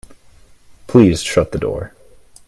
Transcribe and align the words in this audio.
Please 0.87 1.21
shut 1.21 1.51
the 1.51 1.59
door. 1.59 1.93